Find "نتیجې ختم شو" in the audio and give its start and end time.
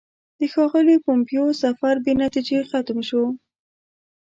2.23-3.23